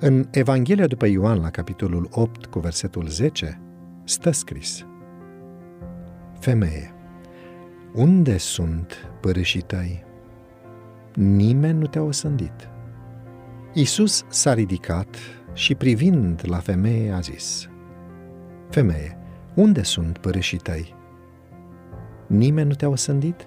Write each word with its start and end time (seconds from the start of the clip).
În 0.00 0.26
Evanghelia 0.30 0.86
după 0.86 1.06
Ioan, 1.06 1.40
la 1.40 1.50
capitolul 1.50 2.08
8, 2.10 2.46
cu 2.46 2.58
versetul 2.58 3.06
10, 3.06 3.60
stă 4.04 4.30
scris 4.30 4.86
Femeie, 6.38 6.94
unde 7.94 8.36
sunt 8.36 9.10
părâșii 9.20 9.60
tăi? 9.60 10.04
Nimeni 11.14 11.78
nu 11.78 11.86
te-a 11.86 12.02
osândit. 12.02 12.68
Iisus 13.72 14.24
s-a 14.28 14.54
ridicat 14.54 15.16
și 15.52 15.74
privind 15.74 16.42
la 16.46 16.58
femeie 16.58 17.12
a 17.12 17.20
zis 17.20 17.68
Femeie, 18.68 19.18
unde 19.54 19.82
sunt 19.82 20.18
părâșii 20.18 20.58
tăi? 20.58 20.94
Nimeni 22.26 22.68
nu 22.68 22.74
te-a 22.74 22.88
osândit? 22.88 23.46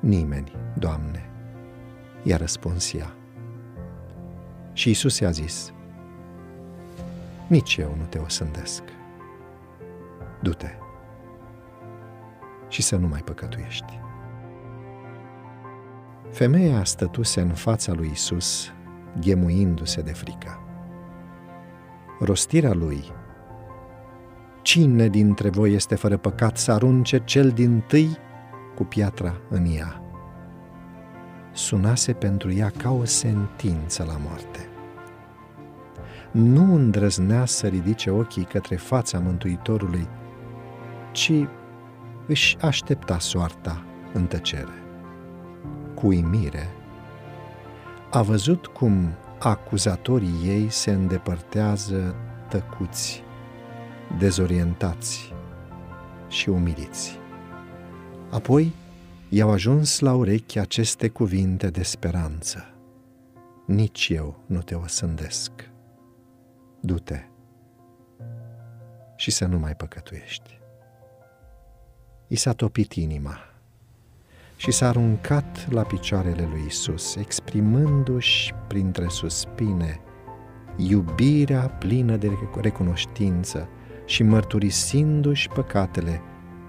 Nimeni, 0.00 0.52
Doamne, 0.78 1.30
i-a 2.22 2.36
răspuns 2.36 2.92
ea. 2.92 3.17
Și 4.78 4.90
Isus 4.90 5.18
i-a 5.18 5.30
zis, 5.30 5.72
nici 7.46 7.76
eu 7.76 7.94
nu 7.98 8.04
te 8.04 8.18
osândesc. 8.18 8.82
Du-te 10.42 10.70
și 12.68 12.82
să 12.82 12.96
nu 12.96 13.08
mai 13.08 13.20
păcătuiești. 13.20 14.00
Femeia 16.30 16.84
stătuse 16.84 17.40
în 17.40 17.48
fața 17.48 17.92
lui 17.92 18.10
Isus, 18.12 18.72
ghemuindu-se 19.20 20.00
de 20.00 20.12
frică. 20.12 20.60
Rostirea 22.20 22.72
lui, 22.72 23.12
Cine 24.62 25.08
dintre 25.08 25.48
voi 25.48 25.72
este 25.72 25.94
fără 25.94 26.16
păcat 26.16 26.56
să 26.56 26.72
arunce 26.72 27.22
cel 27.24 27.50
din 27.50 27.80
tâi 27.86 28.18
cu 28.74 28.84
piatra 28.84 29.40
în 29.48 29.66
ea? 29.76 30.02
Sunase 31.52 32.12
pentru 32.12 32.52
ea 32.52 32.70
ca 32.76 32.90
o 32.90 33.04
sentință 33.04 34.04
la 34.04 34.16
moarte 34.16 34.67
nu 36.30 36.74
îndrăznea 36.74 37.44
să 37.44 37.66
ridice 37.66 38.10
ochii 38.10 38.44
către 38.44 38.76
fața 38.76 39.18
Mântuitorului, 39.18 40.08
ci 41.12 41.32
își 42.26 42.56
aștepta 42.60 43.18
soarta 43.18 43.84
în 44.12 44.26
tăcere. 44.26 44.82
Cu 45.94 46.06
uimire, 46.06 46.68
a 48.10 48.22
văzut 48.22 48.66
cum 48.66 49.08
acuzatorii 49.38 50.40
ei 50.44 50.70
se 50.70 50.90
îndepărtează 50.90 52.14
tăcuți, 52.48 53.22
dezorientați 54.18 55.34
și 56.28 56.48
umiliți. 56.48 57.18
Apoi 58.30 58.72
i-au 59.28 59.50
ajuns 59.50 59.98
la 59.98 60.14
urechi 60.14 60.58
aceste 60.58 61.08
cuvinte 61.08 61.68
de 61.68 61.82
speranță. 61.82 62.74
Nici 63.66 64.08
eu 64.08 64.42
nu 64.46 64.62
te 64.62 64.74
osândesc 64.74 65.70
du-te 66.88 67.20
și 69.16 69.30
să 69.30 69.46
nu 69.46 69.58
mai 69.58 69.74
păcătuiești. 69.74 70.58
I 72.26 72.36
s-a 72.36 72.52
topit 72.52 72.92
inima 72.92 73.36
și 74.56 74.70
s-a 74.70 74.88
aruncat 74.88 75.70
la 75.70 75.82
picioarele 75.82 76.48
lui 76.50 76.64
Isus, 76.66 77.16
exprimându-și 77.16 78.54
printre 78.66 79.08
suspine 79.08 80.00
iubirea 80.76 81.68
plină 81.68 82.16
de 82.16 82.30
recunoștință 82.60 83.68
și 84.04 84.22
mărturisindu-și 84.22 85.48
păcatele 85.48 86.20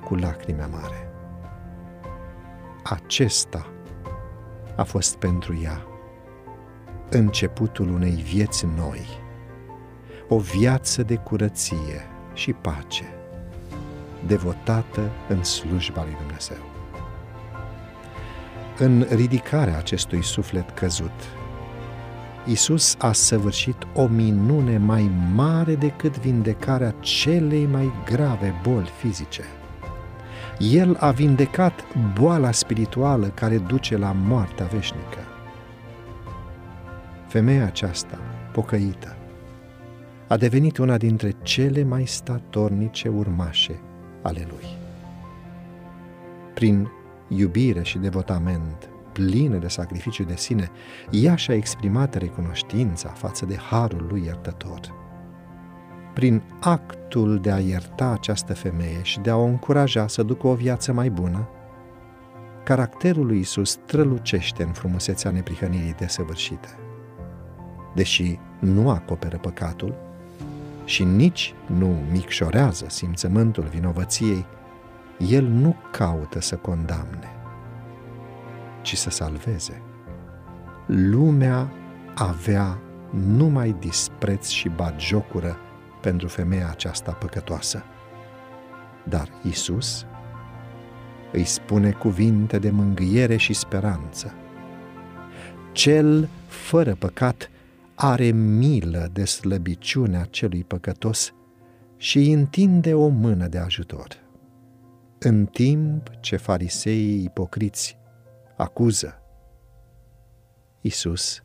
cu 0.04 0.16
lacrime 0.16 0.62
amare. 0.62 1.12
Acesta 2.84 3.68
a 4.76 4.84
fost 4.84 5.16
pentru 5.16 5.60
ea 5.62 5.86
începutul 7.10 7.90
unei 7.90 8.16
vieți 8.16 8.66
noi 8.66 9.28
o 10.30 10.38
viață 10.38 11.04
de 11.04 11.16
curăție 11.16 12.08
și 12.34 12.54
pace, 12.54 13.14
devotată 14.28 15.12
în 15.28 15.44
slujba 15.44 16.04
lui 16.04 16.16
Dumnezeu. 16.20 16.58
În 18.78 19.06
ridicarea 19.10 19.78
acestui 19.78 20.24
suflet 20.24 20.70
căzut, 20.70 21.12
Isus 22.46 22.96
a 23.00 23.12
săvârșit 23.12 23.88
o 23.94 24.08
minune 24.08 24.78
mai 24.78 25.12
mare 25.36 25.76
decât 25.76 26.18
vindecarea 26.18 26.96
celei 27.00 27.66
mai 27.66 27.92
grave 28.06 28.54
boli 28.62 28.92
fizice. 28.98 29.44
El 30.58 30.98
a 31.00 31.12
vindecat 31.12 31.84
boala 32.20 32.52
spirituală 32.52 33.28
care 33.28 33.58
duce 33.58 33.98
la 33.98 34.12
moartea 34.12 34.66
veșnică. 34.66 35.20
Femeia 37.28 37.66
aceasta, 37.66 38.20
pocăită, 38.52 39.18
a 40.30 40.38
devenit 40.38 40.78
una 40.78 40.98
dintre 40.98 41.36
cele 41.42 41.84
mai 41.84 42.06
statornice 42.06 43.08
urmașe 43.08 43.80
ale 44.22 44.48
lui. 44.50 44.66
Prin 46.54 46.90
iubire 47.28 47.84
și 47.84 47.98
devotament 47.98 48.90
plină 49.14 49.58
de 49.58 49.68
sacrificiu 49.68 50.24
de 50.24 50.36
sine, 50.36 50.72
ea 51.12 51.36
și-a 51.36 51.54
exprimat 51.54 52.16
recunoștința 52.16 53.10
față 53.10 53.46
de 53.46 53.58
harul 53.58 54.06
lui 54.10 54.24
iertător. 54.26 54.80
Prin 56.14 56.42
actul 56.60 57.40
de 57.40 57.52
a 57.52 57.60
ierta 57.60 58.10
această 58.10 58.54
femeie 58.54 59.02
și 59.02 59.20
de 59.20 59.30
a 59.30 59.36
o 59.36 59.44
încuraja 59.44 60.08
să 60.08 60.24
ducă 60.24 60.48
o 60.48 60.54
viață 60.54 60.94
mai 60.94 61.10
bună, 61.10 61.50
caracterul 62.64 63.26
lui 63.26 63.40
Isus 63.40 63.70
strălucește 63.70 64.64
în 64.64 64.72
frumusețea 64.72 65.32
neprihănirii 65.32 65.96
desăvârșite. 65.98 66.68
Deși 67.96 68.40
nu 68.60 68.90
acoperă 68.90 69.38
păcatul, 69.38 70.08
și 70.90 71.04
nici 71.04 71.54
nu 71.66 71.98
micșorează 72.12 72.86
simțământul 72.88 73.64
vinovăției, 73.64 74.46
el 75.18 75.44
nu 75.44 75.76
caută 75.92 76.42
să 76.42 76.56
condamne, 76.56 77.36
ci 78.82 78.96
să 78.96 79.10
salveze. 79.10 79.82
Lumea 80.86 81.72
avea 82.16 82.78
numai 83.10 83.76
dispreț 83.80 84.48
și 84.48 84.70
batjocură 84.70 85.58
pentru 86.02 86.28
femeia 86.28 86.70
aceasta 86.70 87.12
păcătoasă. 87.12 87.84
Dar 89.04 89.30
Isus 89.42 90.06
îi 91.32 91.46
spune 91.46 91.92
cuvinte 91.92 92.60
de 92.60 92.70
mângâiere 92.70 93.36
și 93.36 93.54
speranță. 93.54 94.34
Cel 95.72 96.30
fără 96.48 96.96
păcat 97.00 97.50
are 98.02 98.32
milă 98.32 99.10
de 99.14 99.26
slăbiciunea 99.26 100.24
celui 100.24 100.64
păcătos 100.64 101.34
și 101.98 102.18
îi 102.18 102.32
întinde 102.34 102.94
o 102.94 103.08
mână 103.08 103.48
de 103.48 103.58
ajutor. 103.58 104.08
În 105.20 105.46
timp 105.46 106.10
ce 106.20 106.36
fariseii 106.36 107.24
ipocriți 107.24 107.98
acuză, 108.58 109.22
Isus 110.82 111.44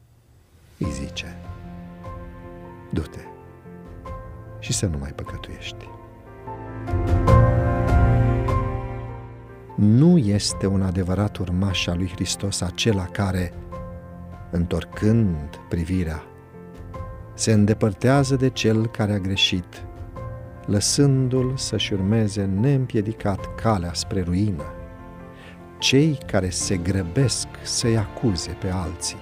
îi 0.78 0.90
zice, 0.90 1.36
du-te 2.92 3.22
și 4.60 4.72
să 4.72 4.86
nu 4.86 4.98
mai 4.98 5.10
păcătuiești. 5.10 5.88
Nu 9.76 10.18
este 10.18 10.66
un 10.66 10.82
adevărat 10.82 11.36
urmaș 11.36 11.86
al 11.86 11.96
lui 11.96 12.08
Hristos 12.08 12.60
acela 12.60 13.04
care, 13.04 13.52
întorcând 14.50 15.60
privirea 15.68 16.22
se 17.34 17.52
îndepărtează 17.52 18.36
de 18.36 18.48
cel 18.48 18.86
care 18.86 19.12
a 19.12 19.18
greșit, 19.18 19.86
lăsându-l 20.66 21.52
să-și 21.56 21.92
urmeze 21.92 22.44
neîmpiedicat 22.60 23.54
calea 23.54 23.92
spre 23.92 24.22
ruină. 24.22 24.64
Cei 25.78 26.18
care 26.26 26.48
se 26.48 26.76
grăbesc 26.76 27.46
să-i 27.62 27.96
acuze 27.96 28.56
pe 28.60 28.70
alții 28.70 29.18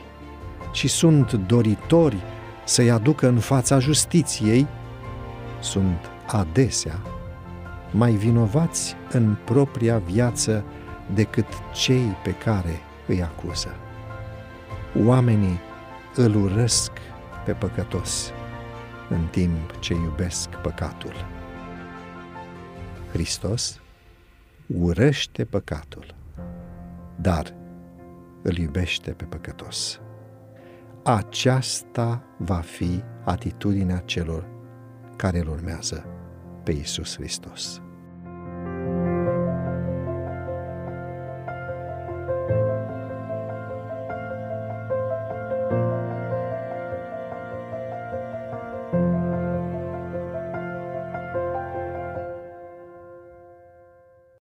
și 0.73 0.89
sunt 0.89 1.33
doritori 1.33 2.23
să-i 2.65 2.91
aducă 2.91 3.29
în 3.29 3.39
fața 3.39 3.79
justiției, 3.79 4.67
sunt 5.61 6.11
adesea 6.27 7.01
mai 7.91 8.13
vinovați 8.13 8.97
în 9.11 9.37
propria 9.45 9.99
viață 9.99 10.65
decât 11.15 11.47
cei 11.73 12.17
pe 12.23 12.31
care 12.31 12.81
îi 13.07 13.23
acuză. 13.23 13.75
Oamenii 15.05 15.61
îl 16.15 16.35
urăsc 16.35 16.93
pe 17.45 17.53
păcătos, 17.53 18.33
în 19.09 19.27
timp 19.27 19.79
ce 19.79 19.95
iubesc 19.95 20.49
păcatul. 20.49 21.27
Hristos 23.13 23.81
urăște 24.67 25.45
păcatul, 25.45 26.15
dar 27.17 27.55
îl 28.43 28.57
iubește 28.57 29.11
pe 29.11 29.25
păcătos. 29.25 30.01
Aceasta 31.05 32.23
va 32.39 32.61
fi 32.61 33.03
atitudinea 33.25 33.99
celor 33.99 34.49
care 35.17 35.39
îl 35.39 35.49
urmează 35.49 36.07
pe 36.63 36.73
Isus 36.73 37.17
Hristos. 37.17 37.83